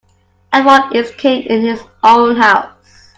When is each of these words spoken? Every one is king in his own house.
Every 0.51 0.65
one 0.67 0.95
is 0.95 1.11
king 1.11 1.43
in 1.43 1.61
his 1.61 1.79
own 2.03 2.35
house. 2.37 2.73